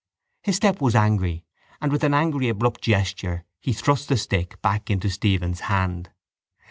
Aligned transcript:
His 0.41 0.55
step 0.55 0.81
was 0.81 0.95
angry 0.95 1.45
and 1.79 1.91
with 1.91 2.03
an 2.03 2.15
angry 2.15 2.49
abrupt 2.49 2.81
gesture 2.81 3.45
he 3.59 3.71
thrust 3.71 4.09
the 4.09 4.17
stick 4.17 4.59
back 4.59 4.89
into 4.89 5.11
Stephen's 5.11 5.59
hand. 5.59 6.09